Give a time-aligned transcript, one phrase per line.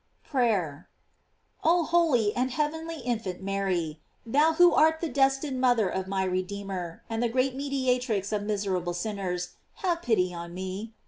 [0.23, 0.89] PRAYER.
[1.63, 4.01] Oh holy and heavenly infant Mary!
[4.25, 8.95] thou who art the destined mother of my Redeemer and the great mediatrix of miserable
[8.95, 10.95] sinners, have pity on me.